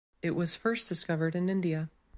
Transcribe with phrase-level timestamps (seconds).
[0.23, 1.91] It was first discovered in India.